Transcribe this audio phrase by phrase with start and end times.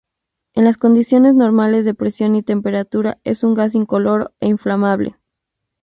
[0.55, 5.15] En las condiciones normales de presión y temperatura es un gas incoloro e inflamable.